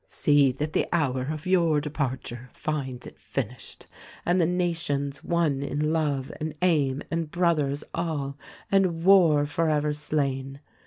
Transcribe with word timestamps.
"See 0.07 0.51
that 0.53 0.73
the 0.73 0.87
hour 0.91 1.27
of 1.29 1.45
your 1.45 1.79
departure 1.79 2.49
finds 2.53 3.05
it 3.05 3.19
finished 3.19 3.85
and 4.25 4.41
the 4.41 4.47
Nations 4.47 5.23
one 5.23 5.61
in 5.61 5.93
love 5.93 6.31
and 6.39 6.55
aim 6.63 7.03
and 7.11 7.29
Brothers 7.29 7.83
all, 7.93 8.35
and 8.71 9.03
War 9.05 9.45
forever 9.45 9.93
slain. 9.93 10.59